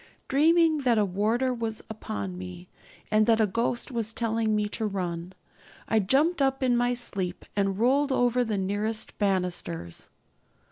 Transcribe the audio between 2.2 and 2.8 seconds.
me,